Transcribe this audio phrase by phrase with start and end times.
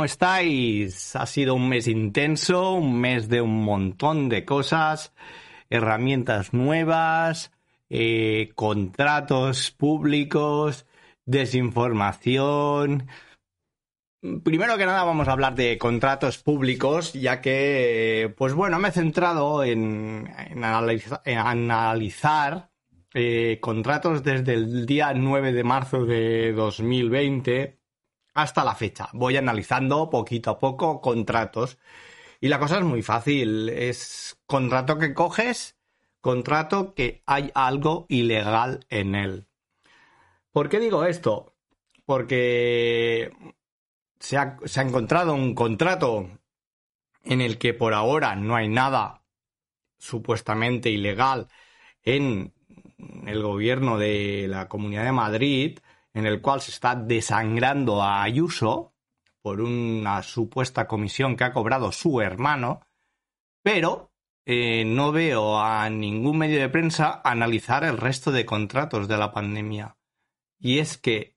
[0.00, 1.14] ¿Cómo estáis?
[1.14, 5.12] Ha sido un mes intenso, un mes de un montón de cosas,
[5.68, 7.52] herramientas nuevas,
[7.90, 10.86] eh, contratos públicos,
[11.26, 13.08] desinformación.
[14.42, 18.92] Primero que nada vamos a hablar de contratos públicos, ya que, pues bueno, me he
[18.92, 22.70] centrado en, en analiza- en analizar
[23.12, 27.79] eh, contratos desde el día 9 de marzo de 2020
[28.34, 29.08] hasta la fecha.
[29.12, 31.78] Voy analizando poquito a poco contratos.
[32.40, 33.68] Y la cosa es muy fácil.
[33.68, 35.78] Es contrato que coges,
[36.20, 39.46] contrato que hay algo ilegal en él.
[40.52, 41.54] ¿Por qué digo esto?
[42.04, 43.30] Porque
[44.18, 46.28] se ha, se ha encontrado un contrato
[47.24, 49.22] en el que por ahora no hay nada
[49.98, 51.48] supuestamente ilegal
[52.02, 52.52] en
[53.26, 55.78] el gobierno de la Comunidad de Madrid,
[56.14, 58.94] en el cual se está desangrando a Ayuso
[59.42, 62.80] por una supuesta comisión que ha cobrado su hermano,
[63.62, 64.12] pero
[64.44, 69.32] eh, no veo a ningún medio de prensa analizar el resto de contratos de la
[69.32, 69.96] pandemia.
[70.58, 71.36] Y es que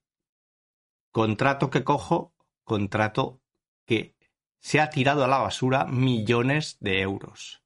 [1.11, 2.33] contrato que cojo,
[2.63, 3.41] contrato
[3.85, 4.15] que
[4.59, 7.63] se ha tirado a la basura millones de euros.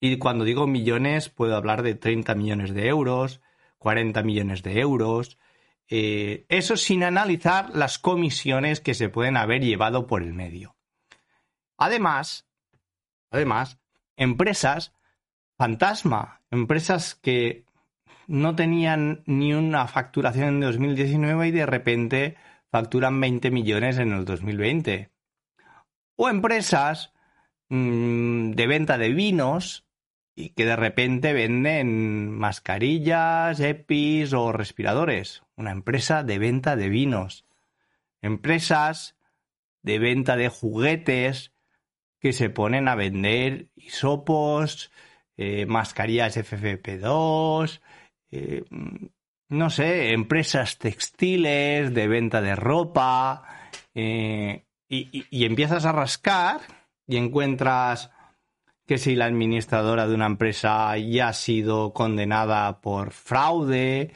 [0.00, 3.40] Y cuando digo millones, puedo hablar de 30 millones de euros,
[3.78, 5.38] 40 millones de euros.
[5.88, 10.76] Eh, eso sin analizar las comisiones que se pueden haber llevado por el medio.
[11.76, 12.46] Además,
[13.30, 13.78] además,
[14.16, 14.92] empresas
[15.56, 17.64] fantasma, empresas que
[18.28, 22.36] no tenían ni una facturación en 2019 y de repente
[22.70, 25.10] facturan 20 millones en el 2020.
[26.16, 27.12] O empresas
[27.70, 29.87] mm, de venta de vinos
[30.40, 35.42] y que de repente venden mascarillas, EPIs o respiradores.
[35.56, 37.44] Una empresa de venta de vinos.
[38.22, 39.16] Empresas
[39.82, 41.52] de venta de juguetes
[42.20, 44.92] que se ponen a vender hisopos,
[45.36, 47.80] eh, mascarillas FFP2,
[48.30, 48.62] eh,
[49.48, 53.42] no sé, empresas textiles de venta de ropa,
[53.92, 56.60] eh, y, y- y empiezas a rascar
[57.08, 58.12] y encuentras
[58.88, 64.14] que si la administradora de una empresa ya ha sido condenada por fraude,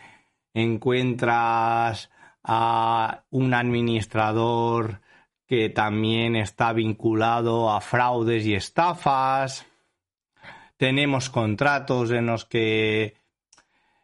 [0.55, 2.11] encuentras
[2.43, 5.03] a un administrador
[5.47, 9.67] que también está vinculado a fraudes y estafas.
[10.79, 13.19] Tenemos contratos en los que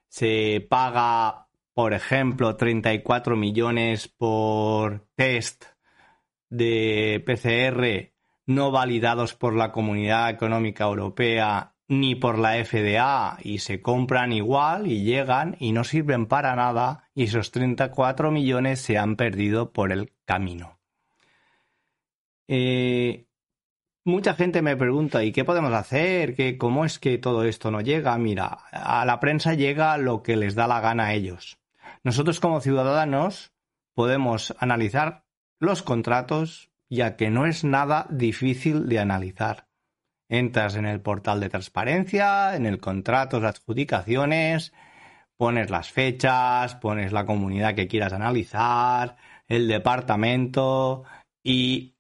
[0.07, 5.65] se paga, por ejemplo, 34 millones por test
[6.51, 8.18] de PCR
[8.49, 14.87] no validados por la Comunidad Económica Europea ni por la FDA y se compran igual
[14.87, 19.93] y llegan y no sirven para nada y esos 34 millones se han perdido por
[19.93, 20.79] el camino.
[22.47, 23.27] Eh,
[24.05, 26.35] mucha gente me pregunta, ¿y qué podemos hacer?
[26.35, 28.17] ¿Qué, ¿Cómo es que todo esto no llega?
[28.17, 31.59] Mira, a la prensa llega lo que les da la gana a ellos.
[32.03, 33.53] Nosotros como ciudadanos
[33.93, 35.27] podemos analizar
[35.59, 39.67] los contratos, ya que no es nada difícil de analizar.
[40.31, 44.73] Entras en el portal de transparencia, en el contratos, adjudicaciones,
[45.39, 51.05] pones las fechas, pones la comunidad que quieras analizar, el departamento
[51.43, 51.95] y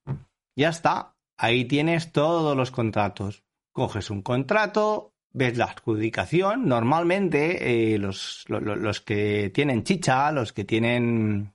[0.56, 1.14] ya está.
[1.38, 3.44] Ahí tienes todos los contratos.
[3.73, 6.67] Coges un contrato, ves la adjudicación.
[6.69, 11.55] Normalmente eh, los, lo- lo- los que tienen chicha, los que tienen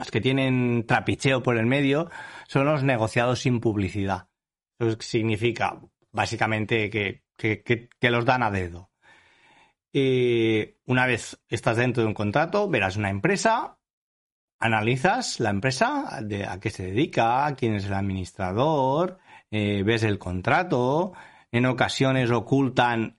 [0.00, 2.10] los que tienen trapicheo por el medio
[2.48, 4.26] son los negociados sin publicidad.
[4.80, 5.80] Eso significa
[6.10, 8.90] básicamente que que, los dan a dedo.
[9.92, 13.78] Eh, una vez estás dentro de un contrato, verás una empresa,
[14.58, 19.18] analizas la empresa, a qué se dedica, quién es el administrador,
[19.50, 21.12] eh, ves el contrato,
[21.50, 23.18] en ocasiones ocultan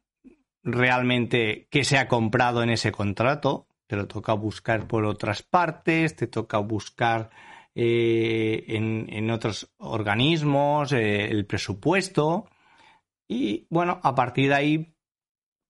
[0.64, 6.16] realmente qué se ha comprado en ese contrato, te lo toca buscar por otras partes,
[6.16, 7.30] te toca buscar
[7.76, 12.48] eh, en, en otros organismos eh, el presupuesto
[13.28, 14.96] y bueno, a partir de ahí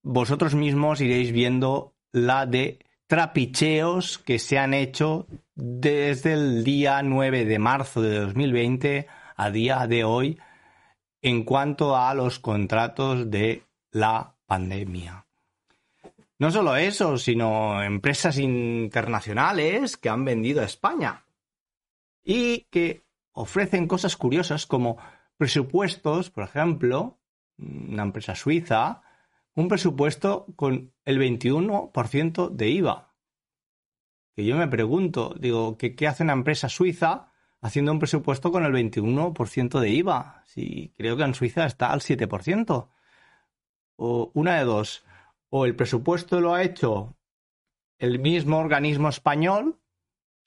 [0.04, 5.26] vosotros mismos iréis viendo la de trapicheos que se han hecho
[5.56, 10.40] desde el día 9 de marzo de 2020 a día de hoy
[11.24, 15.26] en cuanto a los contratos de la pandemia.
[16.42, 21.28] No solo eso, sino empresas internacionales que han vendido a España
[22.24, 24.98] y que ofrecen cosas curiosas como
[25.38, 27.20] presupuestos, por ejemplo,
[27.60, 29.04] una empresa suiza,
[29.54, 33.14] un presupuesto con el 21% de IVA.
[34.36, 38.66] Que yo me pregunto, digo, ¿qué, qué hace una empresa suiza haciendo un presupuesto con
[38.66, 40.44] el 21% de IVA?
[40.48, 42.90] Si creo que en Suiza está al 7%.
[43.98, 45.06] O una de dos,
[45.52, 47.16] o el presupuesto lo ha hecho
[48.00, 49.80] el mismo organismo español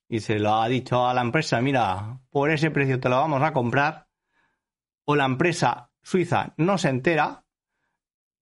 [0.08, 3.42] y se lo ha dicho a la empresa, mira, por ese precio te lo vamos
[3.42, 4.08] a comprar,
[5.04, 7.44] o la empresa suiza no se entera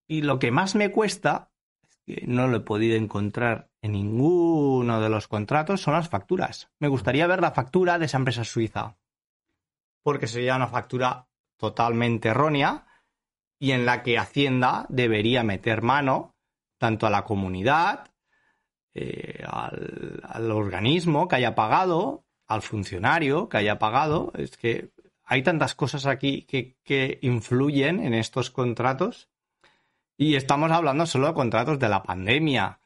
[0.07, 1.51] y lo que más me cuesta,
[1.83, 6.71] es que no lo he podido encontrar en ninguno de los contratos, son las facturas.
[6.79, 8.97] Me gustaría ver la factura de esa empresa suiza,
[10.03, 12.87] porque sería una factura totalmente errónea
[13.59, 16.32] y en la que Hacienda debería meter mano
[16.83, 18.11] tanto a la comunidad,
[18.93, 24.33] eh, al, organismo que haya pagado, al funcionario que haya pagado.
[24.37, 24.91] Es que
[25.23, 29.29] hay tantas cosas aquí que, influyen en estos contratos
[30.17, 32.81] y estamos hablando solo de contratos de la pandemia.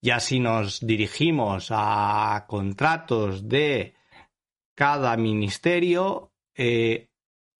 [0.00, 3.92] Ya si nos dirigimos a contratos de
[4.74, 7.10] cada ministerio, eh,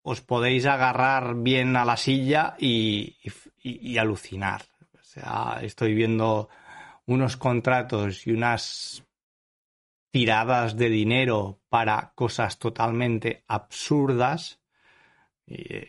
[0.00, 3.18] os podéis agarrar bien a la silla y
[3.98, 4.62] alucinar.
[5.14, 6.48] Sea, estoy viendo
[7.06, 9.04] unos contratos y unas
[10.10, 14.60] tiradas de dinero para cosas totalmente absurdas.
[15.46, 15.88] Eh,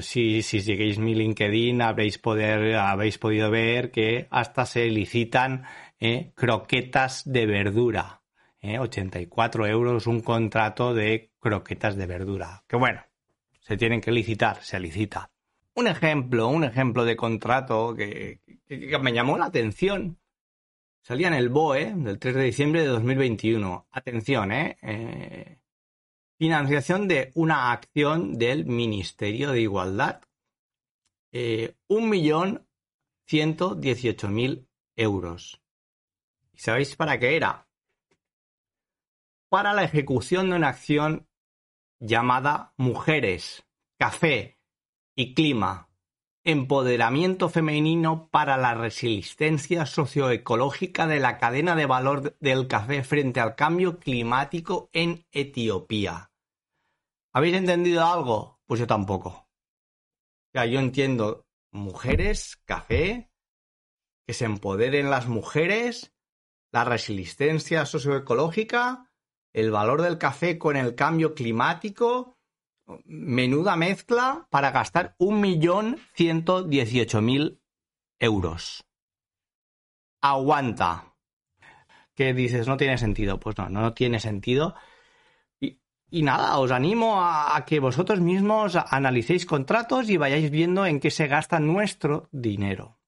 [0.00, 5.64] si, si seguís mi LinkedIn habréis, poder, habéis podido ver que hasta se licitan
[6.00, 8.22] eh, croquetas de verdura.
[8.60, 12.64] eh, 84 euros un contrato de croquetas de verdura.
[12.66, 13.04] Que bueno,
[13.60, 15.30] se tienen que licitar, se licita.
[15.76, 18.40] Un ejemplo, un ejemplo de contrato que,
[19.02, 20.18] me llamó la atención.
[21.02, 23.86] Salía en el BOE del 3 de diciembre de 2021.
[23.90, 24.78] Atención, ¿eh?
[24.80, 25.60] Eh,
[26.38, 30.22] financiación de una acción del Ministerio de Igualdad.
[31.30, 35.60] Eh, 1.118.000 euros.
[36.54, 37.68] ¿Y sabéis para qué era?
[39.50, 41.28] Para la ejecución de una acción
[41.98, 43.66] llamada Mujeres,
[43.98, 44.55] Café
[45.18, 45.88] y Clima,
[46.44, 53.56] empoderamiento femenino para la resistencia socioecológica de la cadena de valor del café frente al
[53.56, 56.30] cambio climático en Etiopía.
[57.32, 58.60] ¿Habéis entendido algo?
[58.66, 59.28] Pues yo tampoco.
[59.30, 59.46] O
[60.52, 63.30] sea, yo entiendo mujeres, café,
[64.26, 66.14] que se empoderen las mujeres,
[66.72, 69.10] la resistencia socioecológica,
[69.54, 72.35] el valor del café con el cambio climático,
[73.04, 77.60] menuda mezcla para gastar 1.118.000
[78.18, 78.84] euros.
[80.20, 81.14] Aguanta.
[82.14, 82.66] ¿Qué dices?
[82.66, 83.38] No tiene sentido.
[83.38, 84.74] Pues no, no tiene sentido.
[85.60, 85.78] Y,
[86.10, 91.00] y nada, os animo a, a que vosotros mismos analicéis contratos y vayáis viendo en
[91.00, 92.98] qué se gasta nuestro dinero.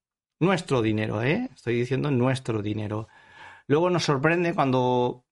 [0.40, 1.48] Nuestro dinero, ¿eh?
[1.54, 3.08] Estoy diciendo nuestro dinero.
[3.66, 5.24] Luego nos sorprende cuando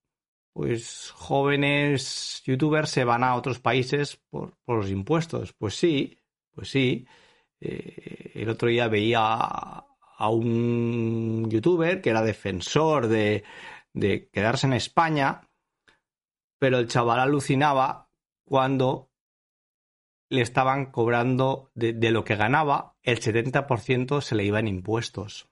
[0.56, 5.52] pues jóvenes youtubers se van a otros países por, los impuestos.
[5.52, 6.18] Pues sí,
[6.50, 7.06] pues sí.
[7.60, 13.44] Eh, el otro día veía a, un youtuber que era defensor de,
[13.92, 15.42] de quedarse en España,
[16.58, 18.08] pero el chaval alucinaba
[18.46, 19.10] cuando
[20.30, 25.50] le estaban cobrando de, de lo que ganaba, el 70% se le iba en impuestos.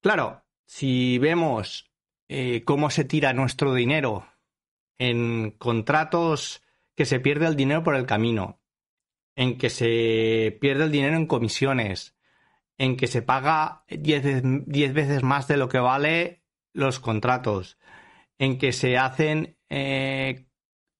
[0.00, 1.91] Claro, si vemos
[2.32, 4.26] eh, cómo se tira nuestro dinero
[4.98, 6.62] en contratos
[6.94, 8.60] que se pierde el dinero por el camino,
[9.36, 12.16] en que se pierde el dinero en comisiones,
[12.78, 17.78] en que se paga 10 veces más de lo que vale los contratos,
[18.38, 20.46] en que se hacen eh,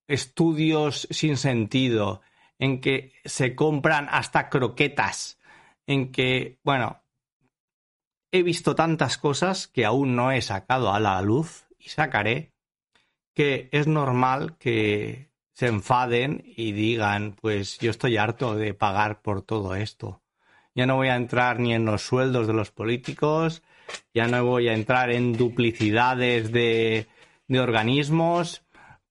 [0.08, 2.20] estudios sin sentido,
[2.58, 5.40] en que se compran hasta croquetas,
[5.86, 7.01] en que, bueno,
[8.32, 12.52] he visto tantas cosas que aún no he sacado a la luz y sacaré,
[13.34, 19.42] que es normal que se enfaden y digan, pues yo estoy harto de pagar por
[19.42, 20.22] todo esto.
[20.74, 23.62] Ya no voy a entrar ni en los sueldos de los políticos,
[24.14, 27.06] ya no voy a entrar en duplicidades de,
[27.50, 28.62] organismos.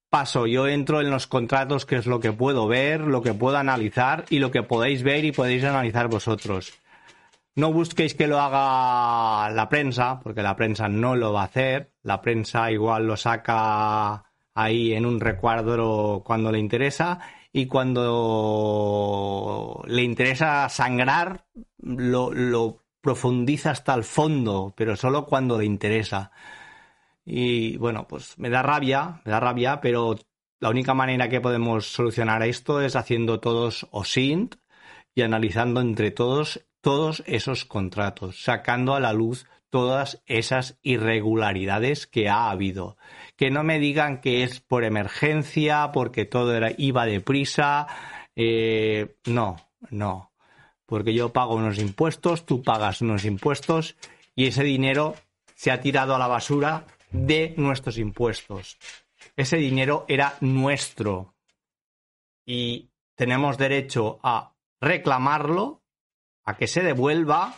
[0.09, 3.57] Paso, yo entro en los contratos, que es lo que puedo ver, lo que puedo
[3.57, 6.73] analizar y lo que podéis ver y podéis analizar vosotros.
[7.55, 11.93] No busquéis que lo haga la prensa, porque la prensa no lo va a hacer.
[12.03, 17.19] La prensa igual lo saca ahí en un recuadro cuando le interesa
[17.51, 21.45] y cuando le interesa sangrar
[21.79, 26.31] lo, profundiza hasta el fondo, pero solo cuando le interesa.
[27.25, 30.15] Y bueno, pues me da rabia, me da rabia, pero
[30.59, 34.55] la única manera que podemos solucionar esto es haciendo todos OSINT
[35.15, 42.29] y analizando entre todos todos esos contratos, sacando a la luz todas esas irregularidades que
[42.29, 42.97] ha habido.
[43.37, 47.87] Que no me digan que es por emergencia, porque todo era, iba deprisa.
[48.35, 49.57] Eh, no,
[49.89, 50.33] no.
[50.85, 53.95] Porque yo pago unos impuestos, tú pagas unos impuestos
[54.35, 55.15] y ese dinero
[55.55, 58.77] se ha tirado a la basura de nuestros impuestos.
[59.37, 61.35] Ese dinero era nuestro
[62.45, 65.80] y tenemos derecho a reclamarlo,
[66.45, 67.53] a que se devuelva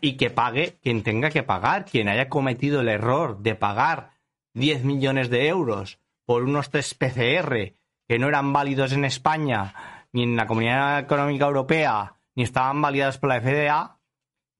[0.00, 4.10] y que pague quien tenga que pagar, quien haya cometido el error de pagar
[4.54, 7.74] 10 millones de euros por unos test PCR
[8.08, 13.18] que no eran válidos en España, ni en la Comunidad Económica Europea, ni estaban válidas
[13.18, 13.98] por la FDA,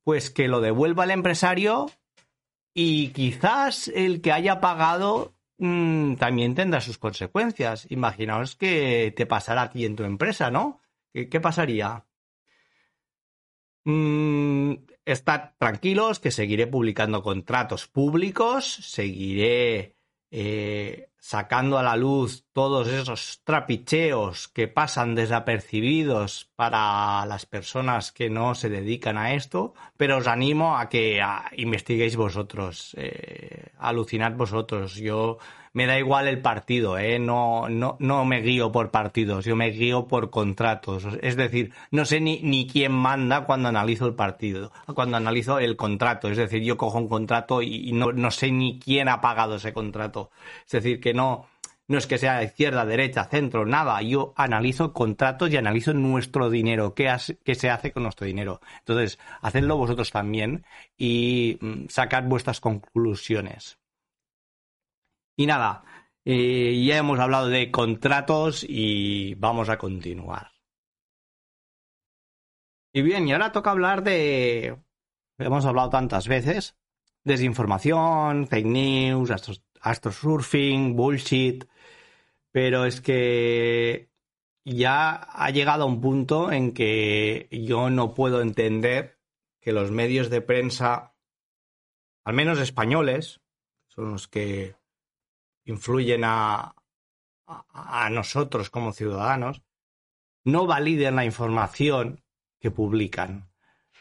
[0.04, 1.86] pues que lo devuelva el empresario
[2.74, 7.86] y quizás el que haya pagado mmm, también tendrá sus consecuencias.
[7.90, 10.80] Imaginaos que te pasara a ti en tu empresa, ¿no?
[11.12, 12.04] ¿Qué, qué pasaría?
[13.86, 14.72] Mm,
[15.04, 19.94] estad tranquilos que seguiré publicando contratos públicos, seguiré
[20.32, 28.28] eh, sacando a la luz todos esos trapicheos que pasan desapercibidos para las personas que
[28.28, 31.22] no se dedican a esto, pero os animo a que
[31.56, 34.96] investiguéis vosotros, eh, alucinad vosotros.
[34.96, 35.38] Yo
[35.76, 37.18] me da igual el partido, ¿eh?
[37.18, 37.68] no,
[38.24, 41.06] me guío por partidos, yo me guío por contratos.
[41.20, 46.30] Es decir, no sé ni, quién manda cuando analizo el partido, cuando analizo el contrato.
[46.30, 49.74] Es decir, yo cojo un contrato y, no, no sé ni quién ha pagado ese
[49.74, 50.30] contrato.
[50.64, 51.46] Es decir, que no,
[51.88, 54.00] no es que sea izquierda, derecha, centro, nada.
[54.00, 57.14] Yo analizo contratos y analizo nuestro dinero, qué,
[57.44, 58.62] qué, se hace con nuestro dinero.
[58.78, 60.64] Entonces, hacedlo vosotros también
[60.96, 63.76] y mm, sacad vuestras conclusiones.
[65.36, 65.84] Y nada,
[66.24, 70.52] eh, ya hemos hablado de contratos y vamos a continuar.
[72.92, 74.78] Y bien, y ahora toca hablar de...
[75.38, 76.74] Hemos hablado tantas veces.
[77.24, 79.30] Desinformación, fake news,
[79.82, 81.66] astrosurfing, bullshit.
[82.50, 84.08] Pero es que
[84.64, 89.18] ya ha llegado a un punto en que yo no puedo entender
[89.60, 91.14] que los medios de prensa,
[92.24, 93.42] al menos españoles,
[93.88, 94.74] son los que
[95.66, 96.74] influyen a,
[97.46, 99.62] a, nosotros como ciudadanos,
[100.44, 102.22] no validen la información
[102.60, 103.50] que publican,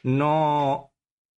[0.03, 0.93] no,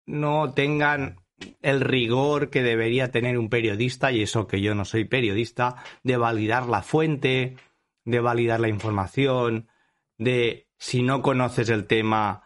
[0.06, 1.22] no tengan
[1.62, 6.18] el rigor que debería tener un periodista, y eso que yo no soy periodista, de
[6.18, 7.58] validar la fuente,
[8.04, 9.70] de validar la información,
[10.18, 12.44] de si no conoces el tema,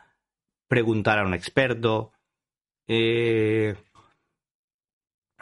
[0.68, 2.14] preguntar a un experto.
[2.88, 3.76] Eh,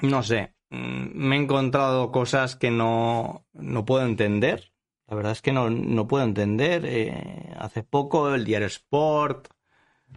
[0.01, 4.73] no sé, me he encontrado cosas que no, no puedo entender.
[5.07, 6.85] La verdad es que no, no puedo entender.
[6.85, 9.47] Eh, hace poco el diario Sport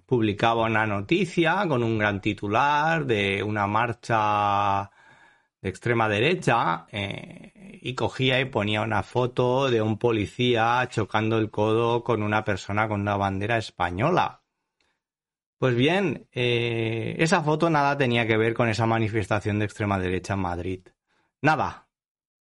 [0.06, 4.90] publicaba una noticia con un gran titular de una marcha
[5.60, 11.50] de extrema derecha eh, y cogía y ponía una foto de un policía chocando el
[11.50, 14.39] codo con una persona con una bandera española.
[15.60, 20.32] Pues bien, eh, esa foto nada tenía que ver con esa manifestación de extrema derecha
[20.32, 20.88] en Madrid.
[21.42, 21.90] Nada.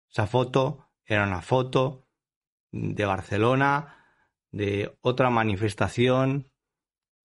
[0.09, 2.07] Esa foto era una foto
[2.71, 4.07] de Barcelona,
[4.49, 6.51] de otra manifestación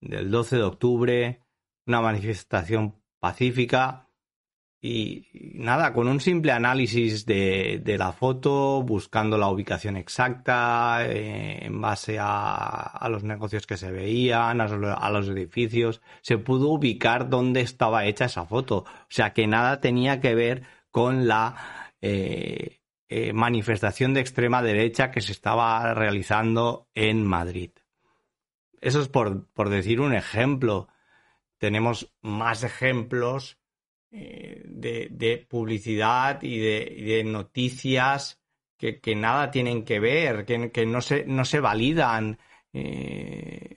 [0.03, 1.47] del 12 de octubre,
[1.87, 4.10] una manifestación pacífica
[4.83, 11.67] y nada, con un simple análisis de, de la foto, buscando la ubicación exacta, eh,
[11.67, 17.29] en base a, a, los negocios que se veían, a, los edificios, se pudo ubicar
[17.29, 18.79] dónde estaba hecha esa foto.
[18.79, 22.81] O sea que nada tenía que ver con la, eh,
[23.13, 27.73] eh, manifestación de extrema derecha que se estaba realizando en Madrid.
[28.81, 30.89] Eso es por, por decir un ejemplo.
[31.59, 33.60] Tenemos más ejemplos
[34.13, 38.41] eh, de, publicidad y de, noticias
[38.77, 42.39] que, nada tienen que ver, que, no, se, no se validan.
[42.73, 43.77] Eh,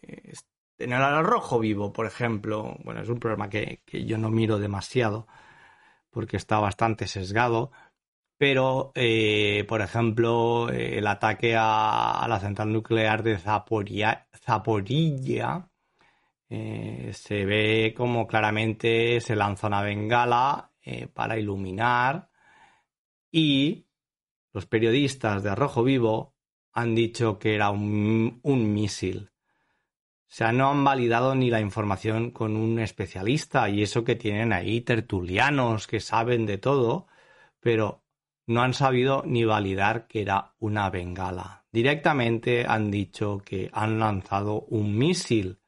[0.79, 5.27] en el rojo vivo, por ejemplo, bueno, es un programa que, yo no miro demasiado
[6.09, 7.71] porque está bastante sesgado,
[8.37, 15.69] pero, eh, por ejemplo, el ataque a, a, la central nuclear de Zaporilla, Zaporilla
[16.49, 22.29] eh, se ve como claramente se lanza una bengala eh, para iluminar
[23.31, 23.87] y
[24.51, 26.35] los periodistas de Arrojo Vivo
[26.71, 29.31] han dicho que era un, un misil.
[30.33, 34.51] O sea, no han validado ni la información con un especialista y eso que tienen
[34.51, 37.07] ahí tertulianos que saben de todo,
[37.59, 38.03] pero
[38.47, 41.65] no han sabido ni validar que era una bengala.
[41.71, 45.59] Directamente han dicho que han lanzado un misil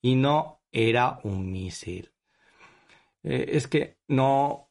[0.00, 2.12] y no era un misil.
[3.22, 4.70] Eh, es que no,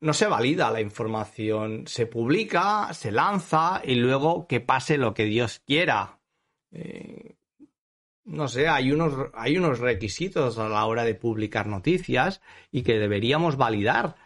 [0.00, 5.24] no se valida la información, se publica, se lanza y luego que pase lo que
[5.24, 6.20] Dios quiera.
[6.70, 7.36] Eh,
[8.24, 12.98] no sé, hay unos, hay unos requisitos a la hora de publicar noticias y que
[12.98, 14.16] deberíamos validar.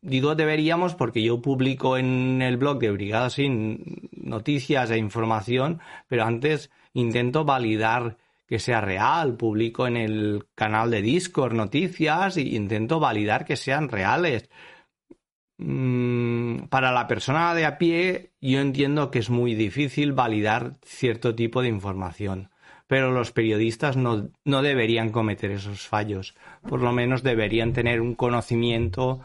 [0.00, 6.24] Digo deberíamos porque yo publico en el blog de Brigada Sin noticias e información, pero
[6.24, 8.16] antes intento validar
[8.46, 13.88] que sea real, publico en el canal de Discord noticias e intento validar que sean
[13.88, 14.50] reales.
[15.58, 21.34] Mm, para la persona de a pie, yo entiendo que es muy difícil validar cierto
[21.34, 22.50] tipo de información,
[22.86, 26.34] pero los periodistas no, no deberían cometer esos fallos.
[26.68, 29.20] Por lo menos deberían tener un conocimiento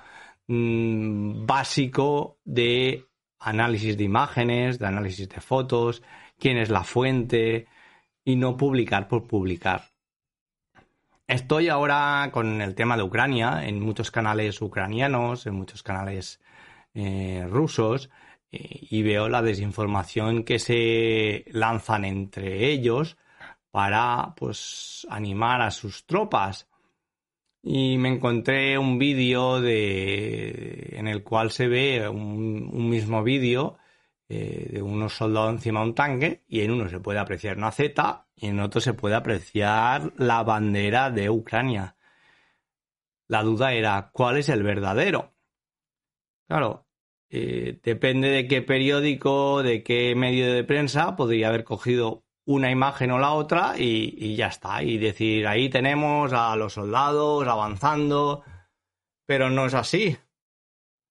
[0.48, 3.06] mmm, básico de
[3.40, 6.04] análisis de imágenes, de análisis de fotos,
[6.38, 7.68] quién es la fuente,
[8.24, 9.84] y no publicar por publicar.
[11.28, 16.42] Estoy ahora con el tema de Ucrania en muchos canales ucranianos, en muchos canales
[16.96, 18.10] eh, rusos,
[18.52, 23.18] y veo la desinformación que se lanzan entre ellos
[23.70, 26.68] para pues animar a sus tropas.
[27.62, 33.78] Y me encontré un vídeo de en el cual se ve un, un mismo vídeo
[34.32, 37.72] eh, de unos soldados encima de un tanque y en uno se puede apreciar una
[37.72, 41.96] Z y en otro se puede apreciar la bandera de Ucrania.
[43.28, 45.34] La duda era, ¿cuál es el verdadero?
[46.48, 46.88] Claro,
[47.32, 53.10] eh, depende de qué periódico, de qué medio de prensa, podría haber cogido una imagen
[53.10, 54.84] o la otra y, y ya está.
[54.84, 58.44] Y decir, ahí tenemos a los soldados avanzando,
[59.26, 60.18] pero no es así.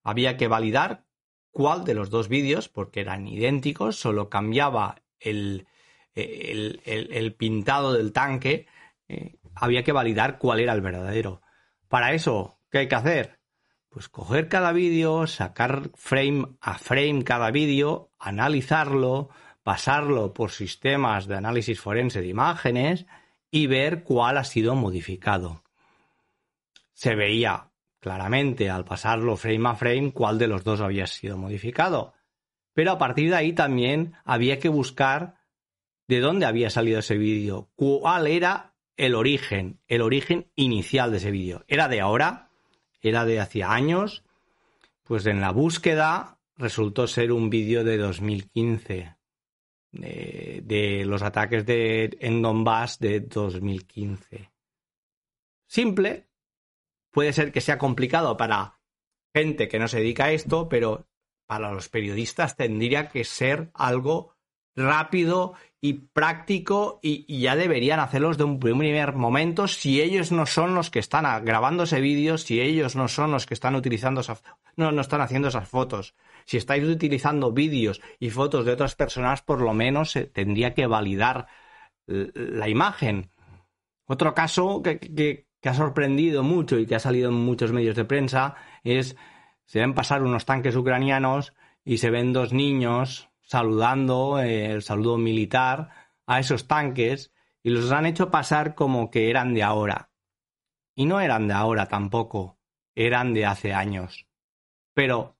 [0.03, 1.08] Había que validar
[1.51, 5.67] cuál de los dos vídeos, porque eran idénticos, solo cambiaba el,
[6.13, 8.67] el, pintado del tanque,
[9.07, 11.41] eh, había que validar cuál era el verdadero.
[11.87, 13.39] Para eso, ¿qué hay que hacer?
[13.89, 19.29] Pues coger cada vídeo, sacar frame a frame cada vídeo, analizarlo,
[19.63, 23.05] pasarlo por sistemas de análisis forense de imágenes
[23.51, 25.63] y ver cuál ha sido modificado.
[26.93, 27.68] Se veía
[27.99, 32.13] claramente al pasarlo frame a frame cuál de los dos había sido modificado.
[32.73, 35.35] Pero a partir de ahí también había que buscar
[36.07, 41.31] de dónde había salido ese vídeo, cuál era el origen, el origen inicial de ese
[41.31, 41.63] vídeo.
[41.67, 42.49] ¿Era de ahora?
[43.01, 44.23] ¿Era de hacía años?
[45.03, 49.15] Pues en la búsqueda resultó ser un vídeo de 2015,
[49.91, 54.51] de, de, los ataques de, en Donbass de 2015.
[55.65, 56.28] Simple,
[57.11, 58.79] puede ser que sea complicado para
[59.33, 61.07] gente que no se dedica a esto, pero
[61.47, 64.35] para los periodistas tendría que ser algo
[64.75, 70.75] rápido y práctico y, ya deberían hacerlos de un primer momento si ellos no son
[70.75, 74.43] los que están grabando ese vídeo, si ellos no son los que están utilizando esas,
[74.75, 76.15] no, no están haciendo esas fotos.
[76.45, 80.87] Si estáis utilizando vídeos y fotos de otras personas, por lo menos se tendría que
[80.87, 81.47] validar
[82.05, 83.29] la imagen.
[84.05, 88.05] Otro caso que, que ha sorprendido mucho y que ha salido en muchos medios de
[88.05, 89.15] prensa es
[89.65, 95.17] se ven pasar unos tanques ucranianos y se ven dos niños saludando eh, el saludo
[95.17, 95.89] militar
[96.25, 100.11] a esos tanques y los han hecho pasar como que eran de ahora.
[100.95, 102.59] Y no eran de ahora tampoco,
[102.95, 104.27] eran de hace años.
[104.93, 105.37] Pero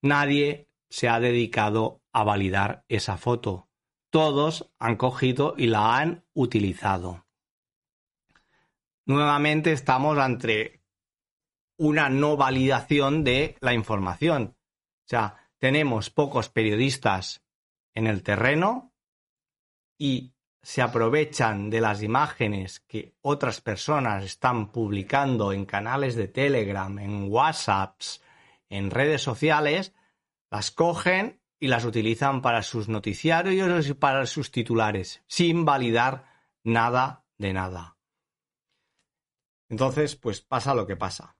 [0.00, 3.68] nadie se ha dedicado a validar esa foto.
[4.10, 7.21] Todos han cogido y la han utilizado
[9.06, 10.82] nuevamente estamos ante
[11.76, 14.56] una no validación de la información.
[15.04, 17.42] O sea, tenemos pocos periodistas
[17.94, 18.92] en el terreno
[19.98, 26.96] y se aprovechan de las imágenes que otras personas están publicando en canales de Telegram,
[26.98, 28.22] en WhatsApps,
[28.68, 29.92] en redes sociales,
[30.50, 36.26] las cogen y las utilizan para sus noticiarios y para sus titulares, sin validar
[36.62, 37.91] nada de nada.
[39.72, 41.34] Entonces, pues pasa lo que pasa.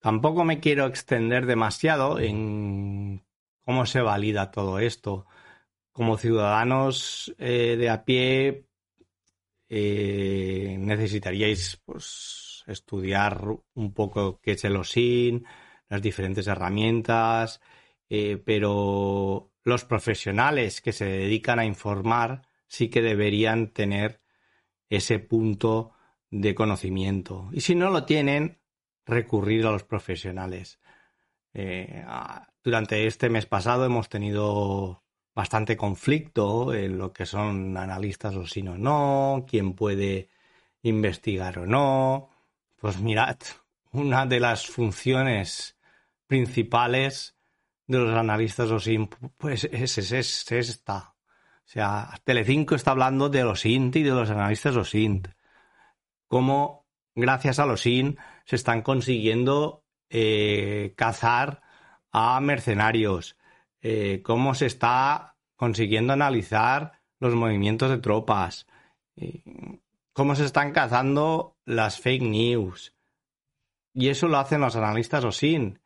[0.00, 3.26] Tampoco me quiero extender demasiado en
[3.60, 5.26] cómo se valida todo esto.
[5.92, 8.68] Como ciudadanos eh, de a pie
[9.68, 13.38] eh, necesitaríais pues, estudiar
[13.74, 15.44] un poco qué es el OSIN,
[15.90, 17.60] las diferentes herramientas,
[18.08, 24.22] eh, pero los profesionales que se dedican a informar sí que deberían tener
[24.88, 25.92] ese punto
[26.30, 27.48] de conocimiento.
[27.52, 28.58] Y si no lo tienen,
[29.04, 30.80] recurrir a los profesionales.
[31.54, 32.04] Eh,
[32.62, 38.62] durante este mes pasado hemos tenido bastante conflicto en lo que son analistas o si
[38.62, 40.28] no, no, quién puede
[40.82, 42.30] investigar o no.
[42.76, 43.36] Pues mirad,
[43.92, 45.76] una de las funciones
[46.26, 47.36] principales
[47.86, 51.14] de los analistas OSINT, pues es, es, esta.
[51.18, 55.28] O sea, Telecinco está hablando de los INT y de los analistas OSINT.
[56.28, 61.62] Cómo, gracias a los INT, se están consiguiendo eh, cazar
[62.10, 63.36] a mercenarios.
[63.80, 68.66] Eh, cómo se está consiguiendo analizar los movimientos de tropas.
[69.16, 69.42] Eh,
[70.12, 72.94] cómo se están cazando las fake news.
[73.92, 75.78] Y eso lo hacen los analistas OSINT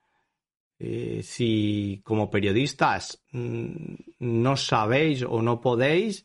[0.82, 6.24] eh, si como periodistas mm, no sabéis o no podéis,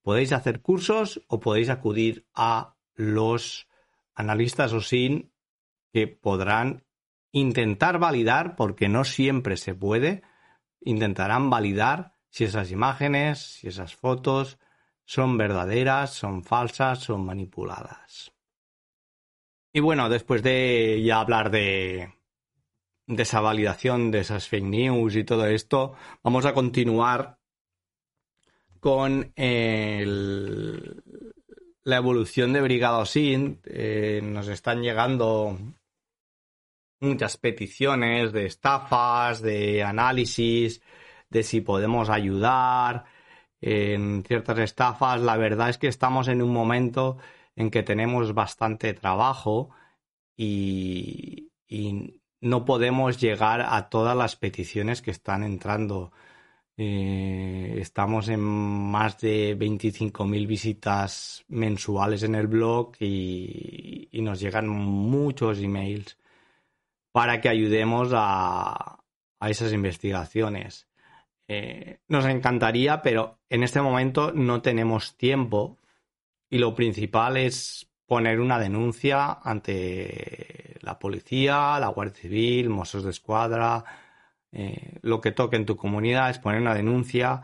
[0.00, 3.68] podéis hacer cursos o podéis acudir a los
[4.14, 5.32] analistas o sin
[5.92, 6.84] que podrán
[7.32, 10.22] intentar validar, porque no siempre se puede,
[10.80, 14.58] intentarán validar si esas imágenes, si esas fotos
[15.04, 18.32] son verdaderas, son falsas, son manipuladas.
[19.72, 22.14] Y bueno, después de ya hablar de,
[23.06, 27.38] de esa validación de esas fake news y todo esto, vamos a continuar
[28.80, 29.32] con
[31.86, 33.60] la evolución de Brigado SINT.
[33.64, 35.56] Eh, nos están llegando
[36.98, 40.82] muchas peticiones de estafas, de análisis,
[41.30, 43.04] de si podemos ayudar
[43.60, 45.20] en ciertas estafas.
[45.20, 47.18] La verdad es que estamos en un momento
[47.54, 49.70] en que tenemos bastante trabajo
[50.36, 51.52] y
[52.40, 56.10] no podemos llegar a todas las peticiones que están entrando.
[56.78, 65.60] Eh, estamos en más de 25.000 visitas mensuales en el blog y, nos llegan muchos
[65.60, 66.18] emails
[67.12, 68.98] para que ayudemos a,
[69.40, 70.88] esas investigaciones.
[71.48, 75.78] Eh, nos encantaría, pero en este momento no tenemos tiempo
[76.50, 83.10] y lo principal es poner una denuncia ante la policía, la Guardia Civil, Mossos de
[83.10, 83.84] Escuadra,
[84.58, 87.42] eh, lo que toque en tu comunidad es poner una denuncia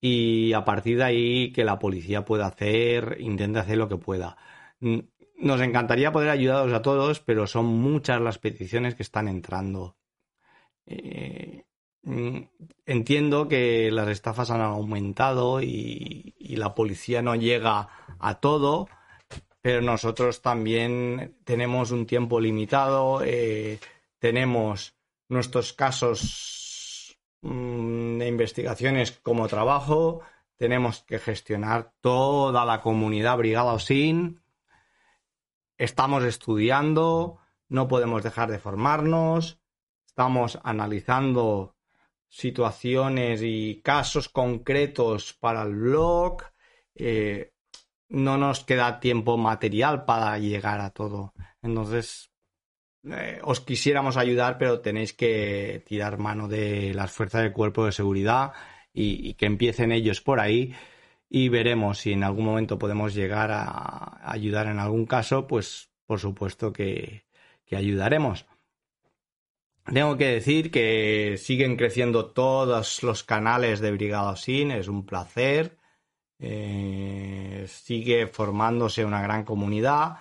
[0.00, 4.38] y a partir de ahí que la policía pueda hacer, intente hacer lo que pueda.
[4.80, 9.96] Nos encantaría poder ayudaros a todos, pero son muchas las peticiones que están entrando.
[10.86, 11.64] Eh,
[12.86, 18.88] entiendo que las estafas han aumentado y la policía no llega a todo,
[19.60, 23.78] pero nosotros también tenemos un tiempo limitado, eh,
[24.18, 24.94] tenemos
[25.30, 30.20] nuestros casos mm, de investigaciones como trabajo,
[30.56, 34.42] tenemos que gestionar toda la comunidad Brigada OSIN,
[35.78, 37.38] estamos estudiando,
[37.68, 39.58] no podemos dejar de formarnos,
[40.04, 41.76] estamos analizando
[42.28, 46.42] situaciones y casos concretos para el blog.
[46.94, 47.52] Eh,
[48.08, 51.32] no nos queda tiempo material para llegar a todo.
[51.62, 52.29] Entonces,
[53.04, 57.92] eh, os quisiéramos ayudar, pero tenéis que tirar mano de las fuerzas del cuerpo de
[57.92, 58.52] seguridad
[58.92, 60.74] y, que empiecen ellos por ahí
[61.28, 66.18] y veremos si en algún momento podemos llegar a ayudar en algún caso, pues por
[66.18, 67.22] supuesto que,
[67.70, 68.46] ayudaremos.
[69.84, 75.78] Tengo que decir que siguen creciendo todos los canales de Brigada Sin, es un placer.
[76.40, 80.16] Eh, sigue formándose una gran comunidad.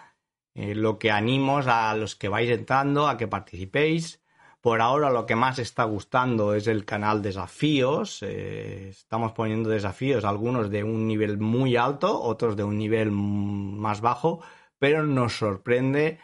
[0.54, 4.22] Eh, lo que animo a los que vais entrando a que participéis.
[4.62, 8.20] Por ahora lo que más está gustando es el canal desafíos.
[8.24, 14.02] Eh, estamos poniendo desafíos, algunos de un nivel muy alto, otros de un nivel más
[14.02, 14.42] bajo,
[14.78, 16.20] pero nos sorprende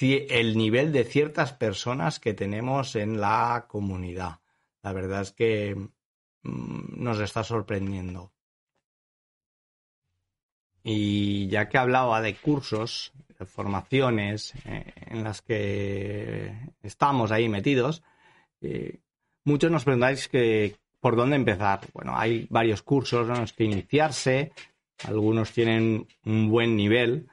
[0.00, 4.40] el nivel de ciertas personas que tenemos en la comunidad.
[4.82, 5.74] La verdad es que
[6.42, 8.32] mm, nos está sorprendiendo.
[10.82, 18.02] Y ya que hablaba de cursos, de formaciones eh, en las que estamos ahí metidos,
[18.60, 19.00] eh,
[19.44, 21.80] muchos nos preguntáis que por dónde empezar.
[21.92, 24.52] Bueno, hay varios cursos en los que iniciarse,
[25.04, 27.28] algunos tienen un buen nivel,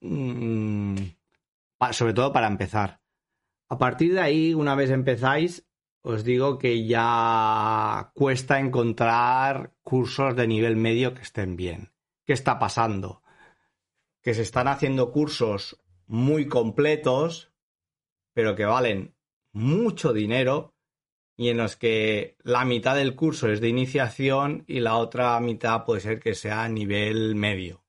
[0.00, 0.96] mm,
[1.90, 3.00] sobre todo para empezar.
[3.68, 5.66] A partir de ahí, una vez empezáis,
[6.02, 11.90] os digo que ya cuesta encontrar cursos de nivel medio que estén bien.
[12.26, 13.22] ¿Qué está pasando?
[14.20, 17.52] Que se están haciendo cursos muy completos,
[18.32, 19.14] pero que valen
[19.52, 20.74] mucho dinero
[21.36, 25.84] y en los que la mitad del curso es de iniciación y la otra mitad
[25.84, 27.84] puede ser que sea nivel medio.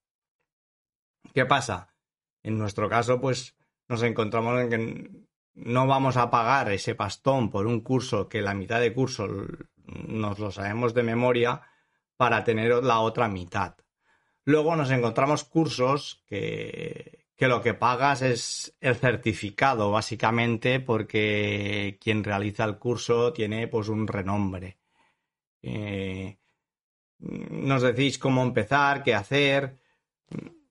[1.34, 1.96] ¿Qué pasa?
[2.44, 3.56] En nuestro caso, pues
[3.88, 8.54] nos encontramos en que no vamos a pagar ese pastón por un curso que la
[8.54, 9.28] mitad de curso
[10.08, 11.62] nos lo sabemos de memoria
[12.18, 13.76] para tener la otra mitad.
[14.48, 22.24] Luego nos encontramos cursos que, que lo que pagas es el certificado, básicamente, porque quien
[22.24, 24.78] realiza el curso tiene pues un renombre.
[25.62, 26.38] Eh,
[27.20, 29.82] nos decís cómo empezar, qué hacer.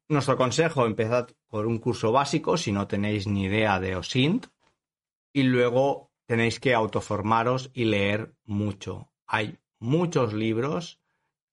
[0.09, 4.47] Nuestro consejo, empezad por un curso básico si no tenéis ni idea de OSINT
[5.35, 9.13] y luego tenéis que autoformaros y leer mucho.
[9.27, 11.03] Hay muchos libros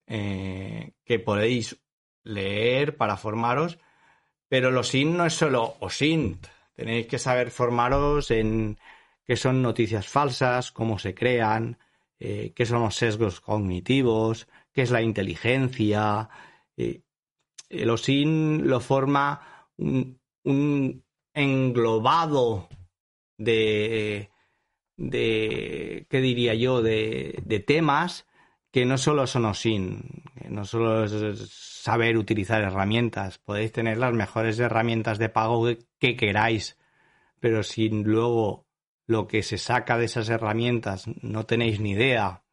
[0.08, 1.83] eh, que podéis
[2.24, 3.80] leer para formaros,
[4.48, 6.48] pero el OSINT no es solo OSINT.
[6.76, 8.78] Tenéis que saber formaros en
[9.26, 11.78] qué son noticias falsas, cómo se crean,
[12.20, 16.30] eh, qué son los sesgos cognitivos, qué es la inteligencia.
[16.78, 17.02] eh,
[17.70, 22.70] el OSIN lo forma un, un englobado
[23.38, 24.30] de,
[24.96, 28.28] de, ¿qué diría yo?, de, de temas
[28.74, 34.14] que no solo son OSIN, que no solo es saber utilizar herramientas, podéis tener las
[34.14, 36.80] mejores herramientas de pago que, que queráis,
[37.40, 38.66] pero si luego
[39.06, 42.44] lo que se saca de esas herramientas no tenéis ni idea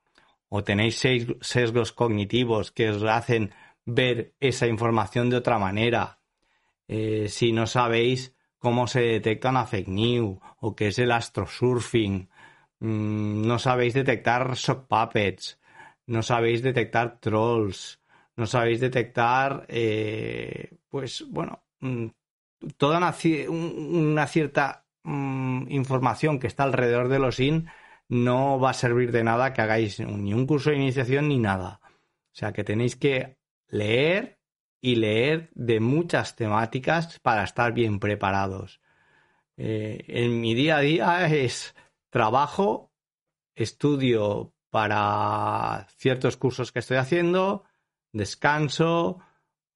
[0.50, 3.52] o tenéis ses- sesgos cognitivos que os hacen
[3.86, 6.20] ver esa información de otra manera,
[6.86, 12.28] eh, si no sabéis cómo se detecta una fake news o qué es el astrosurfing,
[12.80, 15.59] mm, no sabéis detectar sock puppets,
[16.10, 18.00] no sabéis detectar trolls,
[18.34, 22.06] no sabéis detectar, eh, pues bueno, mm,
[22.76, 23.14] toda una,
[23.48, 27.68] una cierta mm, información que está alrededor de los IN
[28.08, 31.80] no va a servir de nada que hagáis ni un curso de iniciación ni nada.
[31.84, 34.40] O sea que tenéis que leer
[34.80, 38.80] y leer de muchas temáticas para estar bien preparados.
[39.56, 41.76] Eh, en mi día a día es
[42.10, 42.90] trabajo,
[43.54, 47.64] estudio para ciertos cursos que estoy haciendo,
[48.12, 49.18] descanso,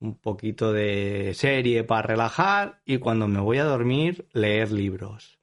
[0.01, 5.39] un poquito de serie para relajar y cuando me voy a dormir leer libros.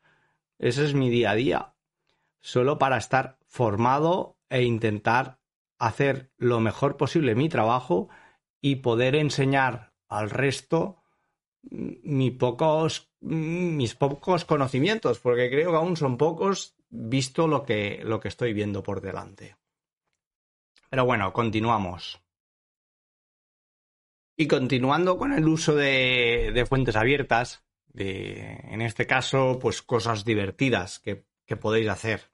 [0.59, 1.73] Ese es mi día a día,
[2.39, 5.39] solo para estar formado e intentar
[5.79, 8.09] hacer lo mejor posible mi trabajo
[8.61, 11.01] y poder enseñar al resto
[12.39, 18.27] pocos, mis pocos conocimientos, porque creo que aún son pocos visto lo que, lo que
[18.27, 19.55] estoy viendo por delante.
[20.89, 22.21] Pero bueno, continuamos.
[24.37, 30.99] Y continuando con el uso de, fuentes abiertas, de, en este caso, pues cosas divertidas
[30.99, 32.31] que, que podéis hacer.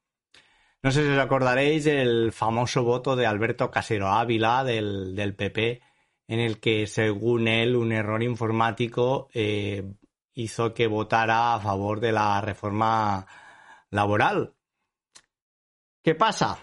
[0.82, 5.82] No sé si os acordaréis del famoso voto de Alberto Casero Ávila del, del PP,
[6.28, 9.84] en el que, según él, un error informático eh,
[10.34, 13.26] hizo que votara a favor de la reforma
[13.90, 14.54] laboral.
[16.04, 16.60] ¿Qué pasa?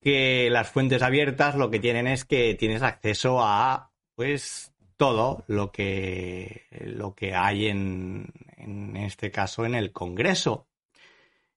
[0.00, 5.72] Que las fuentes abiertas lo que tienen es que tienes acceso a pues todo lo
[5.72, 10.68] que lo que hay en, en este caso en el Congreso.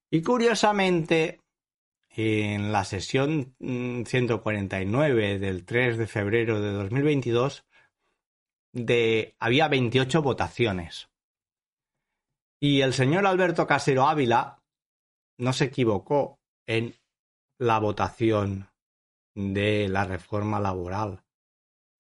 [0.10, 1.42] Y curiosamente,
[2.16, 7.66] en la sesión mm, 149 del 3 de febrero de 2022
[8.72, 11.10] de, había 28 votaciones.
[12.60, 14.63] Y el señor Alberto Casero Ávila
[15.38, 16.96] no se equivocó en
[17.58, 18.70] la votación
[19.36, 21.24] de la reforma laboral.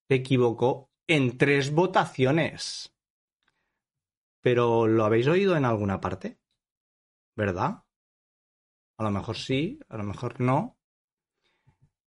[0.07, 2.93] Se equivocó en tres votaciones.
[4.41, 6.39] Pero ¿lo habéis oído en alguna parte?
[7.35, 7.83] ¿Verdad?
[8.97, 10.77] A lo mejor sí, a lo mejor no.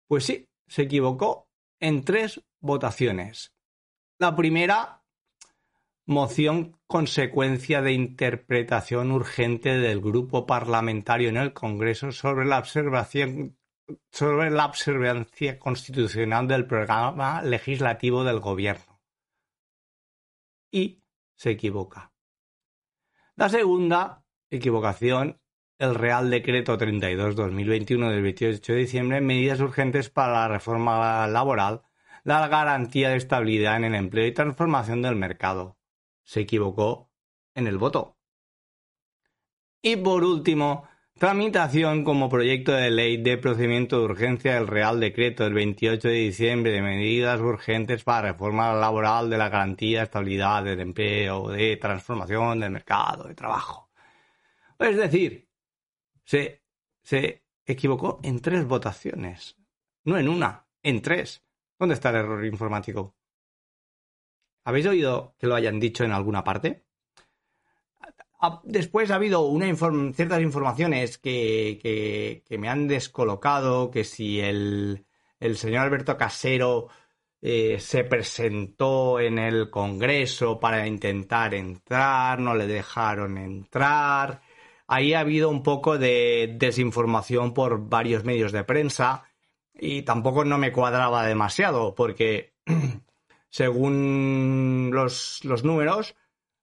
[0.07, 3.53] Pues sí, se equivocó en tres votaciones.
[4.17, 4.98] La primera,
[6.09, 13.27] moción consecuencia de interpretación urgente del grupo parlamentario en el Congreso sobre la observancia
[15.59, 18.99] constitucional del programa legislativo del gobierno.
[20.71, 21.03] Y
[21.35, 22.11] se equivoca.
[23.35, 25.39] La segunda equivocación,
[25.77, 31.83] el Real Decreto 32-2021 del 28 de diciembre, medidas urgentes para la reforma laboral,
[32.23, 35.78] la garantía de estabilidad en el empleo y transformación del mercado.
[36.29, 37.09] Se equivocó
[37.55, 38.19] en el voto.
[39.81, 40.87] Y por último,
[41.17, 46.13] Tramitación como proyecto de ley de procedimiento de urgencia del Real Decreto del 28 de
[46.13, 51.75] diciembre de medidas urgentes para reforma laboral de la garantía de estabilidad del empleo, de
[51.75, 53.91] transformación del mercado de trabajo.
[54.77, 55.49] Es decir,
[56.23, 56.63] se,
[57.01, 59.57] se equivocó en tres votaciones,
[60.05, 61.43] no en una, en tres.
[61.77, 63.17] ¿Dónde está el error informático?
[64.69, 66.85] ¿Habéis oído que lo hayan dicho en alguna parte?
[68.63, 69.51] Después ha habido
[70.13, 75.07] ciertas informaciones que, me han descolocado, que si el,
[75.55, 76.87] señor Alberto Casero
[77.41, 84.43] eh, se presentó en el Congreso para intentar entrar, no le dejaron entrar.
[84.85, 89.23] Ahí ha habido un poco de desinformación por varios medios de prensa
[89.73, 92.53] y tampoco no me cuadraba demasiado porque
[93.49, 96.15] según los números,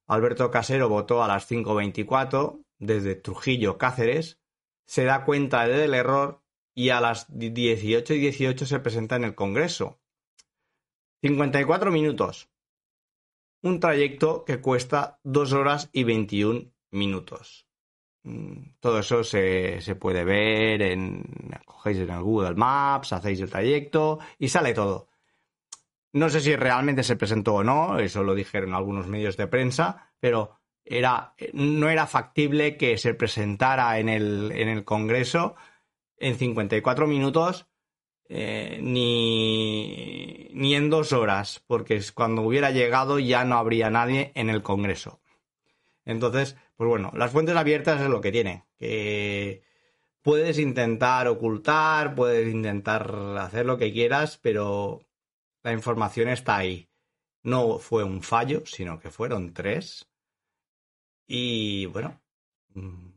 [0.07, 4.39] Alberto Casero votó a las 5.24 desde Trujillo, Cáceres,
[4.87, 6.43] se da cuenta del error
[6.75, 9.99] y a las 18 y 18 se presenta en el Congreso.
[11.23, 12.49] 54 minutos.
[13.63, 17.67] Un trayecto que cuesta 2 horas y 21 minutos.
[18.23, 21.25] Mm, todo eso se, puede ver en.
[21.65, 25.09] Cogéis en el Google Maps, hacéis el trayecto y sale todo.
[26.17, 30.15] No sé si realmente se presentó o no, eso lo dijeron algunos medios de prensa,
[30.19, 35.57] pero era, no era factible que se presentara en el, en el Congreso
[36.17, 37.67] en 54 minutos
[38.31, 44.49] eh, ni, ni en dos horas, porque cuando hubiera llegado ya no habría nadie en
[44.49, 45.21] el Congreso.
[46.07, 49.65] Entonces, pues bueno, las fuentes abiertas es lo que tiene, que
[50.23, 55.06] puedes intentar ocultar, puedes intentar hacer lo que quieras, pero
[55.67, 56.89] la información está ahí.
[57.43, 60.09] No fue un fallo, sino que fueron tres.
[61.27, 62.23] Y bueno,
[62.75, 63.09] mm,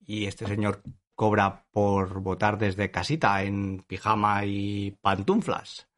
[0.00, 0.82] y este señor
[1.14, 5.88] cobra por votar desde casita en pijama y pantuflas,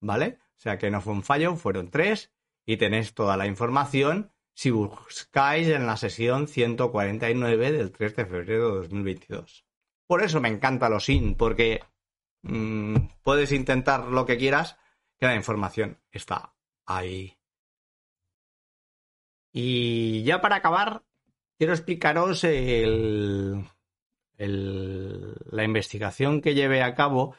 [0.00, 0.38] ¿vale?
[0.56, 2.32] O sea que no fue un fallo, fueron tres
[2.64, 8.70] y tenéis toda la información si buscáis en la sesión 149 del 3 de febrero
[8.70, 9.64] de 2022.
[10.08, 11.84] Por eso me encanta los IN, porque
[12.42, 14.76] mm, puedes intentar lo que quieras,
[15.18, 17.36] que la información está ahí.
[19.52, 21.02] Y ya para acabar,
[21.56, 23.64] quiero explicaros la
[25.64, 27.34] investigación que llevé a cabo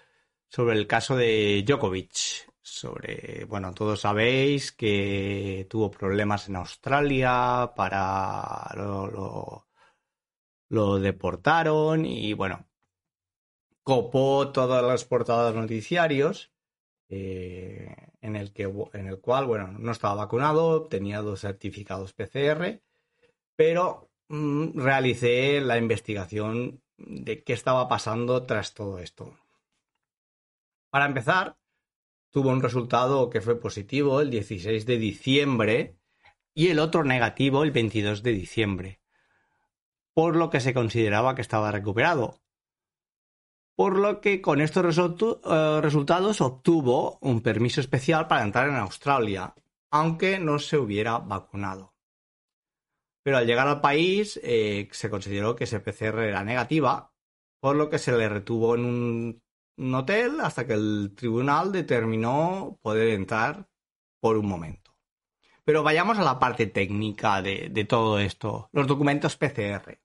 [0.49, 2.47] sobre el caso de Djokovic.
[2.61, 8.73] Sobre, bueno, todos sabéis que tuvo problemas en Australia, para
[10.69, 12.67] lo deportaron y bueno,
[13.83, 16.51] copó todas las portadas noticiarios
[17.09, 22.81] eh, en, el que, en el cual, bueno, no estaba vacunado, tenía dos certificados PCR,
[23.55, 29.37] pero mm, realicé la investigación de qué estaba pasando tras todo esto.
[30.89, 31.57] Para empezar,
[32.31, 35.97] tuvo un resultado que fue positivo el 16 de diciembre
[36.53, 38.99] y el otro negativo el 22 de diciembre,
[40.13, 42.39] por lo que se consideraba que estaba recuperado
[43.77, 49.53] por lo que con estos eh, resultados obtuvo un permiso especial para entrar en Australia,
[49.91, 51.93] aunque no se hubiera vacunado.
[53.21, 57.13] Pero al llegar al país eh, se consideró que ese PCR era negativa,
[57.59, 58.83] por lo que se le retuvo en
[59.77, 63.69] un, hotel hasta que el tribunal determinó poder entrar
[64.19, 64.97] por un momento.
[65.63, 69.99] Pero vayamos a la parte técnica de todo esto, los documentos PCR.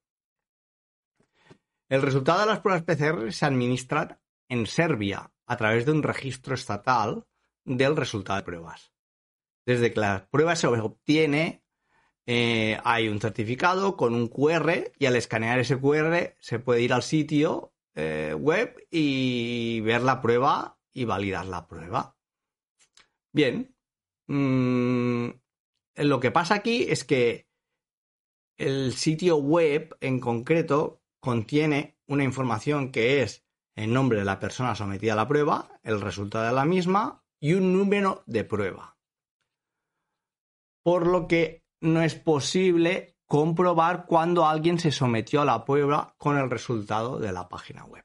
[1.92, 6.54] El resultado de las pruebas PCR se administran en Serbia a través de un registro
[6.54, 7.26] estatal
[7.66, 8.94] del resultado de pruebas.
[9.66, 11.62] Desde que la prueba se obtiene,
[12.24, 16.94] eh, hay un certificado con un QR y al escanear ese QR se puede ir
[16.94, 22.16] al sitio eh, web y ver la prueba y validar la prueba.
[23.32, 23.76] Bien.
[24.28, 25.28] Mm,
[25.96, 27.46] lo que pasa aquí es que
[28.56, 33.46] el sitio web en concreto contiene una información que es
[33.76, 37.54] el nombre de la persona sometida a la prueba, el resultado de la misma y
[37.54, 38.98] un número de prueba.
[40.84, 46.36] por lo que no es posible comprobar cuándo alguien se sometió a la prueba con
[46.36, 48.04] el resultado de la página web.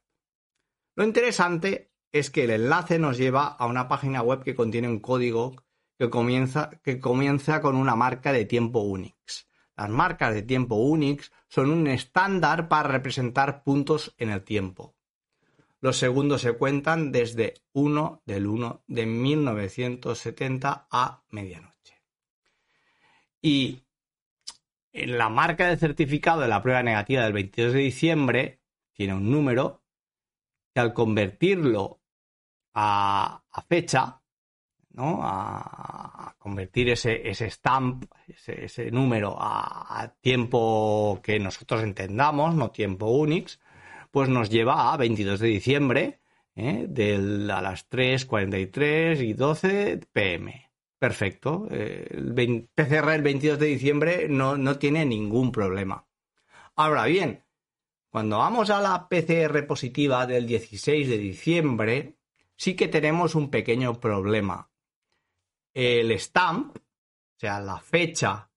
[0.95, 4.99] Lo interesante es que el enlace nos lleva a una página web que contiene un
[4.99, 5.55] código
[5.97, 9.49] que comienza, que comienza con una marca de tiempo Unix.
[9.76, 14.95] Las marcas de tiempo Unix son un estándar para representar puntos en el tiempo.
[15.80, 22.02] Los segundos se cuentan desde 1 del 1 de 1970 a medianoche.
[23.41, 23.84] Y
[24.91, 28.62] en la marca de certificado de la prueba negativa del 22 de diciembre
[28.93, 29.84] tiene un número
[30.74, 32.02] que al convertirlo
[32.74, 34.22] a, fecha,
[34.98, 35.20] ¿no?
[35.22, 43.60] A, convertir ese, ese stamp, ese, número a, tiempo que nosotros entendamos, no tiempo Unix,
[44.12, 46.22] pues nos lleva a 22 de diciembre,
[46.56, 46.88] ¿eh?
[47.54, 50.72] a las 3.43 y 12 pm.
[50.98, 51.68] Perfecto.
[51.70, 56.08] El PCR el 22 de diciembre no, no tiene ningún problema.
[56.76, 57.43] Ahora bien,
[58.10, 62.16] cuando vamos a la PCR positiva del 16 de diciembre,
[62.56, 64.72] sí que tenemos un pequeño problema.
[65.80, 68.49] El stamp, o sea, la fecha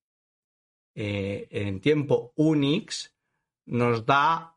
[0.94, 3.14] eh, en tiempo Unix,
[3.66, 4.56] nos da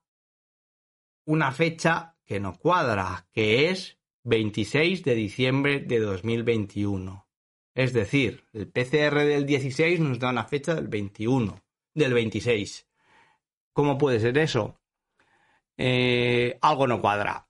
[1.26, 7.28] una fecha que no cuadra, que es 26 de diciembre de 2021.
[7.76, 11.62] Es decir, el PCR del 16 nos da una fecha del 21,
[11.94, 12.88] del 26.
[13.74, 14.80] ¿Cómo puede ser eso?
[15.76, 17.46] Eh, algo no cuadra.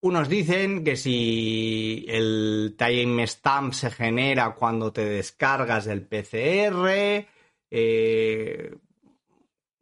[0.00, 7.26] Unos dicen que si el timestamp se genera cuando te descargas del PCR,
[7.70, 8.76] eh,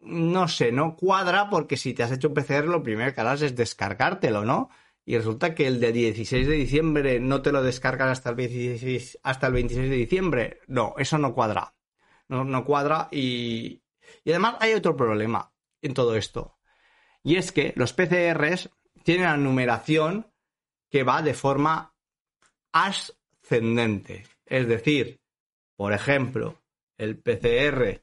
[0.01, 3.43] no sé, no cuadra porque si te has hecho un PCR lo primero que harás
[3.43, 4.71] es descargártelo, ¿no?
[5.05, 9.19] Y resulta que el de 16 de diciembre no te lo descargas hasta el 26,
[9.23, 10.61] hasta el 26 de diciembre.
[10.67, 11.75] No, eso no cuadra.
[12.29, 13.83] No, no cuadra y,
[14.25, 15.53] y además hay otro problema
[15.83, 16.59] en todo esto.
[17.23, 18.71] Y es que los PCRs
[19.07, 20.27] tiene la numeración
[20.91, 21.95] que va de forma
[22.73, 24.27] ascendente.
[24.45, 25.21] Es decir,
[25.77, 26.61] por ejemplo,
[26.99, 28.03] el PCR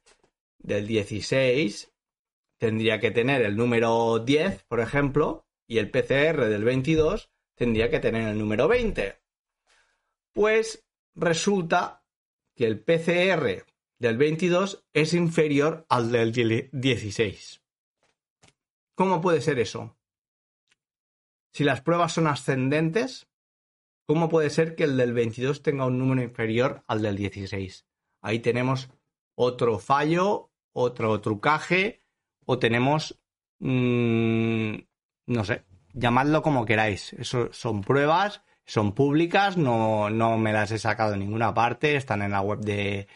[0.59, 1.93] del 16
[2.57, 7.99] tendría que tener el número 10, por ejemplo, y el PCR del 22 tendría que
[7.99, 9.19] tener el número 20.
[10.31, 10.85] Pues
[11.15, 12.05] resulta
[12.55, 13.65] que el PCR
[13.99, 16.31] del 22 es inferior al del
[16.71, 17.61] 16.
[18.95, 19.97] ¿Cómo puede ser eso?
[21.53, 23.27] Si las pruebas son ascendentes,
[24.07, 27.85] ¿cómo puede ser que el del 22 tenga un número inferior al del 16?
[28.21, 28.89] Ahí tenemos
[29.35, 32.01] otro fallo, otro trucaje,
[32.45, 33.21] o tenemos,
[33.59, 34.77] mmm,
[35.27, 37.13] no sé, llamadlo como queráis.
[37.13, 42.23] Eso son pruebas, son públicas, no, no me las he sacado en ninguna parte, están
[42.23, 43.07] en la web de,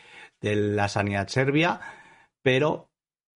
[0.42, 1.82] de la sanidad serbia,
[2.44, 2.92] pero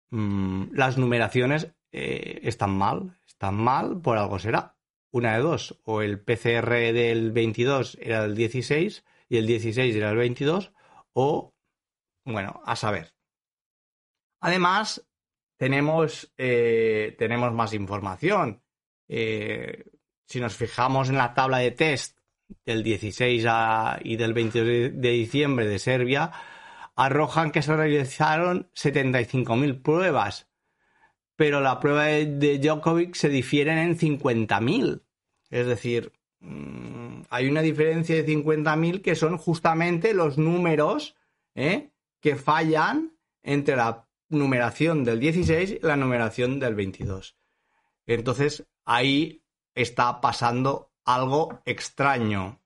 [0.10, 4.77] mmm, las numeraciones eh, están mal, están mal, por algo será
[5.18, 10.12] una de dos, o el PCR del 22 era el 16 y el 16 era
[10.12, 10.72] el 22,
[11.14, 11.54] o,
[12.24, 13.14] bueno, a saber.
[14.40, 15.08] Además,
[15.58, 18.62] tenemos, eh, tenemos más información.
[19.08, 19.86] Eh,
[20.26, 22.20] si nos fijamos en la tabla de test
[22.66, 23.46] del 16
[24.02, 26.32] y del 22 de diciembre de Serbia,
[26.96, 30.48] arrojan que se realizaron 75.000 pruebas
[31.38, 35.04] pero la prueba de, Djokovic se difieren en 50.000.
[35.50, 41.16] Es decir, mm, hay una diferencia de 50.000 que son justamente los números
[41.56, 41.92] ¿eh?
[42.20, 47.38] que fallan entre la numeración del 16 y la numeración del 22.
[48.06, 49.44] Entonces, ahí
[49.74, 52.60] está pasando algo extraño.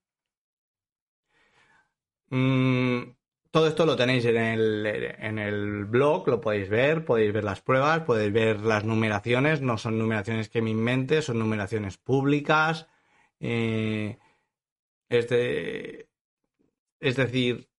[2.29, 3.01] Mm,
[3.51, 7.61] todo esto lo tenéis en el, en el blog, lo podéis ver, podéis ver las
[7.61, 12.87] pruebas, podéis ver las numeraciones, no son numeraciones que me invente, son numeraciones públicas.
[13.41, 14.17] Eh,
[15.09, 15.27] es,
[16.99, 17.69] es decir,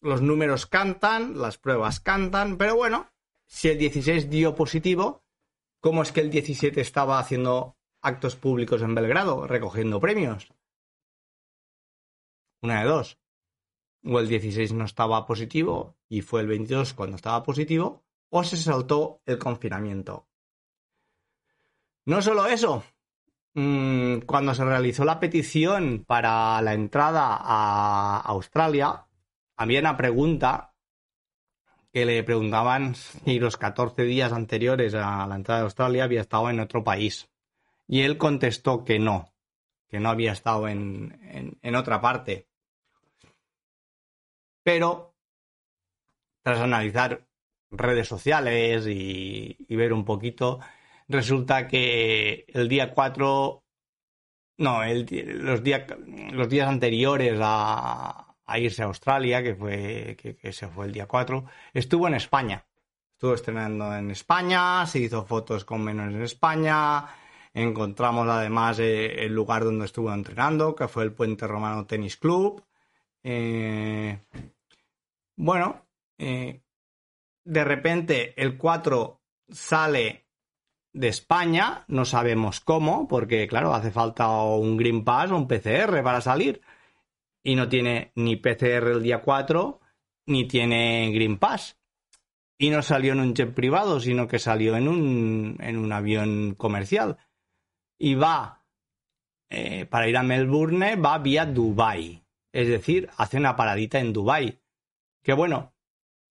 [0.00, 3.10] los números cantan, las pruebas cantan, pero bueno,
[3.46, 5.24] si el 16 dio positivo,
[5.80, 10.52] ¿cómo es que el 17 estaba haciendo actos públicos en Belgrado, recogiendo premios?
[12.62, 13.23] Una de dos
[14.04, 18.56] o el 16 no estaba positivo y fue el 22 cuando estaba positivo, o se
[18.56, 20.26] saltó el confinamiento.
[22.04, 22.84] No solo eso,
[23.54, 29.06] mm, cuando se realizó la petición para la entrada a Australia,
[29.56, 30.74] había una pregunta
[31.92, 36.50] que le preguntaban si los 14 días anteriores a la entrada de Australia había estado
[36.50, 37.30] en otro país.
[37.86, 39.32] Y él contestó que no,
[39.88, 42.48] que no había estado en, en otra parte.
[44.64, 45.14] Pero
[46.42, 47.26] tras analizar
[47.70, 50.60] redes sociales y, ver un poquito,
[51.08, 53.62] resulta que el día 4
[54.58, 55.06] no, el,
[55.44, 55.82] los, días,
[56.32, 61.44] los días anteriores a, irse a Australia, que fue que, se fue el día 4,
[61.72, 62.64] estuvo en España.
[63.12, 67.06] Estuvo estrenando en España, se hizo fotos con menores en España.
[67.54, 72.64] Encontramos además eh, el lugar donde estuvo entrenando, que fue el Puente Romano Tenis Club.
[73.24, 74.18] Eh,
[75.36, 75.86] bueno,
[76.18, 76.60] eh,
[77.44, 80.26] de repente el 4 sale
[80.92, 86.02] de España, no sabemos cómo, porque claro, hace falta un Green Pass o un PCR
[86.02, 86.60] para salir.
[87.42, 89.80] Y no tiene ni PCR el día 4,
[90.26, 91.78] ni tiene Green Pass.
[92.56, 96.54] Y no salió en un jet privado, sino que salió en un, en un avión
[96.54, 97.18] comercial.
[97.98, 98.64] Y va,
[99.50, 102.23] eh, para ir a Melbourne, va vía Dubai.
[102.54, 104.60] Es decir, hace una paradita en Dubai.
[105.22, 105.74] Que bueno,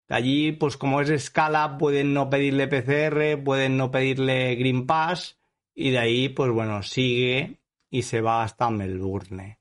[0.09, 5.39] Allí, pues como es escala, pueden no pedirle PCR, pueden no pedirle Green Pass
[5.73, 7.59] y de ahí, pues bueno, sigue
[7.89, 9.59] y se va hasta Melbourne.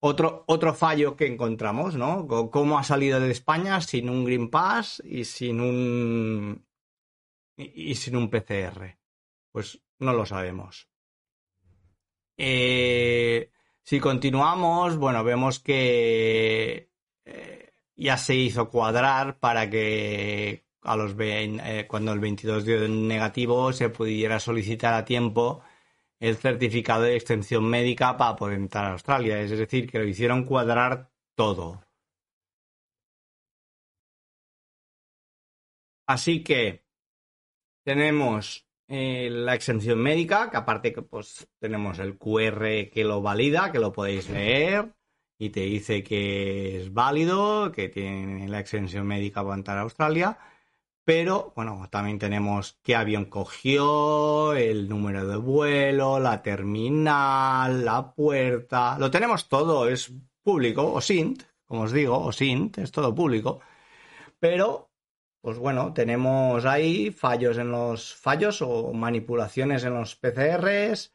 [0.00, 2.26] Otro, otro fallo que encontramos, ¿no?
[2.26, 6.66] ¿Cómo ha salido de España sin un Green Pass y sin un.
[7.56, 8.96] y, sin un PCR?
[9.50, 10.88] Pues no lo sabemos.
[12.36, 13.50] Eh,
[13.84, 16.90] si continuamos, bueno, vemos que.
[17.24, 23.72] Eh, ya se hizo cuadrar para que a los eh, cuando el 22 dio negativo
[23.72, 25.62] se pudiera solicitar a tiempo
[26.20, 29.40] el certificado de extensión médica para poder entrar a Australia.
[29.40, 31.82] Es decir, que lo hicieron cuadrar todo.
[36.06, 36.84] Así que
[37.84, 38.66] tenemos
[38.96, 43.80] eh, la exención médica, que aparte que pues tenemos el QR que lo valida, que
[43.80, 44.94] lo podéis leer
[45.36, 50.38] y te dice que es válido, que tiene la extensión médica para entrar a Australia,
[51.04, 58.96] pero bueno, también tenemos qué avión cogió, el número de vuelo, la terminal, la puerta,
[58.98, 63.60] lo tenemos todo, es público, o SINT, como os digo, o SINT, es todo público,
[64.38, 64.93] pero
[65.44, 71.12] pues bueno, tenemos ahí fallos en los fallos o manipulaciones en los PCRs,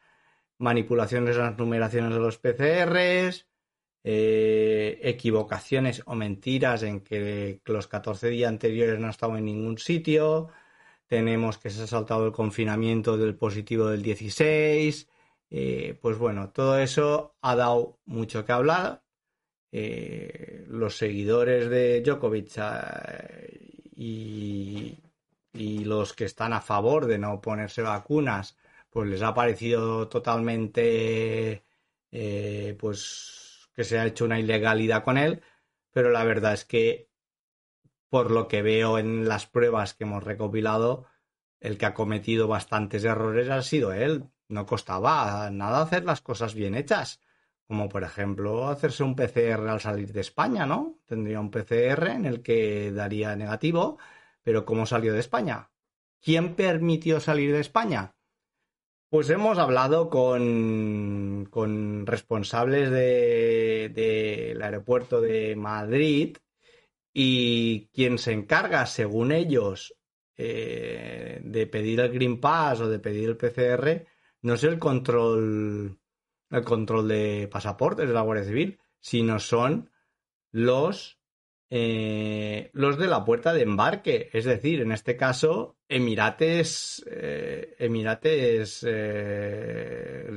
[0.58, 3.48] manipulaciones en las numeraciones de los PCRs,
[4.04, 10.50] eh, equivocaciones o mentiras en que los 14 días anteriores no estado en ningún sitio.
[11.08, 15.08] Tenemos que se ha saltado el confinamiento del positivo del 16.
[15.50, 19.02] Eh, pues bueno, todo eso ha dado mucho que hablar.
[19.72, 22.48] Eh, los seguidores de Djokovic
[24.00, 24.98] y,
[25.84, 28.56] los que están a favor de no ponerse vacunas,
[28.88, 31.64] pues les ha parecido totalmente
[32.78, 35.42] pues que se ha hecho una ilegalidad con él,
[35.92, 37.08] pero la verdad es que
[38.08, 41.06] por lo que veo en las pruebas que hemos recopilado,
[41.60, 44.24] el que ha cometido bastantes errores ha sido él.
[44.48, 47.20] No costaba nada hacer las cosas bien hechas,
[47.70, 50.98] como por ejemplo hacerse un PCR al salir de España, ¿no?
[51.06, 53.96] Tendría un PCR en el que daría negativo,
[54.42, 55.70] pero ¿cómo salió de España?
[56.20, 58.16] ¿Quién permitió salir de España?
[59.08, 66.38] Pues hemos hablado con, con responsables del de, aeropuerto de Madrid
[67.12, 69.94] y quien se encarga, según ellos,
[70.36, 74.08] eh, de pedir el Green Pass o de pedir el PCR,
[74.42, 75.99] no es el control,
[76.50, 79.90] el control de pasaportes de la Guardia Civil, sino son
[80.50, 81.20] los
[81.72, 88.84] eh, los de la puerta de embarque, es decir, en este caso, Emirates, eh, Emirates,
[88.88, 90.28] eh,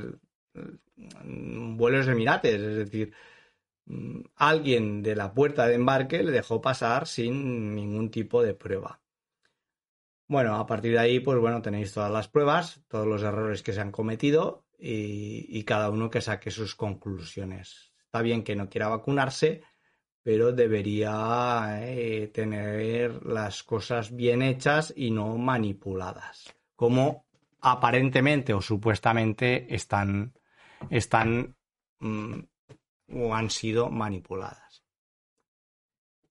[1.26, 3.14] vuelos Emirates, es decir,
[3.86, 9.02] mm, alguien de la puerta de embarque le dejó pasar sin ningún tipo de prueba.
[10.28, 13.74] Bueno, a partir de ahí, pues bueno, tenéis todas las pruebas, todos los errores que
[13.74, 17.94] se han cometido y, cada uno que saque sus conclusiones.
[18.06, 19.64] Está bien que no quiera vacunarse,
[20.22, 27.26] pero debería eh, tener las cosas bien hechas y no manipuladas, como
[27.62, 30.34] aparentemente o supuestamente están,
[30.90, 31.56] están
[32.00, 32.40] mm,
[33.14, 34.84] o han sido manipuladas.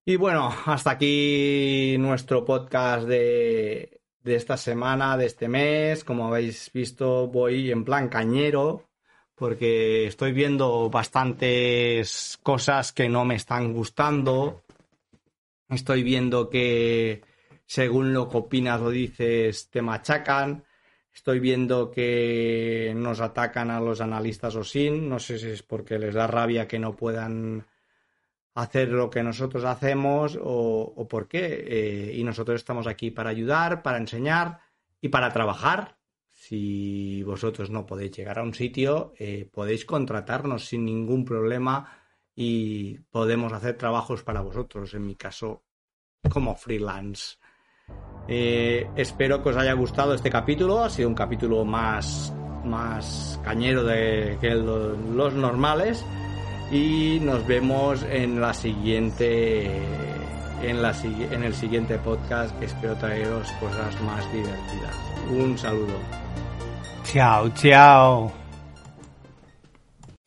[0.05, 6.04] Y bueno, hasta aquí nuestro podcast de, de esta semana, de este mes.
[6.04, 8.88] Como habéis visto, voy en plan cañero
[9.34, 14.62] porque estoy viendo bastantes cosas que no me están gustando.
[15.68, 17.22] Estoy viendo que
[17.66, 20.64] según lo que opinas o dices te machacan.
[21.14, 25.08] Estoy viendo que nos atacan a los analistas o sin.
[25.08, 27.66] No sé si es porque les da rabia que no puedan
[28.55, 31.64] hacer lo que nosotros hacemos o, por qué.
[31.66, 34.59] Eh, y nosotros estamos aquí para ayudar, para enseñar
[35.00, 35.98] y para trabajar.
[36.30, 41.88] Si vosotros no podéis llegar a un sitio, eh, podéis contratarnos sin ningún problema
[42.34, 45.62] y podemos hacer trabajos para vosotros, en mi caso,
[46.30, 47.36] como freelance.
[48.28, 50.82] Eh, espero que os haya gustado este capítulo.
[50.82, 52.32] Ha sido un capítulo más,
[52.64, 56.05] más cañero de que lo- los normales.
[56.72, 59.70] Y nos vemos en la siguiente.
[60.62, 64.94] En, la, en el siguiente podcast que espero traeros cosas más divertidas.
[65.28, 65.98] Un saludo.
[67.04, 68.32] Chao, chao.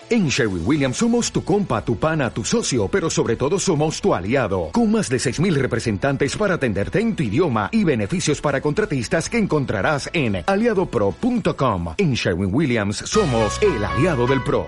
[0.07, 4.13] En Sherwin Williams somos tu compa, tu pana, tu socio, pero sobre todo somos tu
[4.13, 9.27] aliado, con más de 6.000 representantes para atenderte en tu idioma y beneficios para contratistas
[9.27, 11.95] que encontrarás en aliadopro.com.
[11.97, 14.67] En Sherwin Williams somos el aliado del PRO.